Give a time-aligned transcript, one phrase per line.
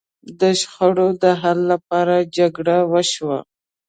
[0.39, 3.37] د شخړو د حل لپاره جرګه وشوه.